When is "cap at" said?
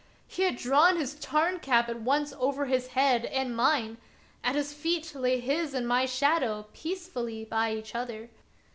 1.59-1.99